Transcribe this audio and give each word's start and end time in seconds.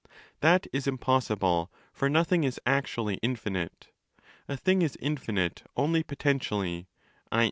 That 0.39 0.65
is 0.73 0.87
impossible, 0.87 1.71
for 1.93 2.09
nothing 2.09 2.43
is 2.43 2.59
actually 2.65 3.19
infinite. 3.21 3.89
A 4.47 4.57
thing 4.57 4.81
is 4.81 4.97
infinite 4.99 5.61
only 5.77 6.01
potentially, 6.01 6.87
i. 7.31 7.39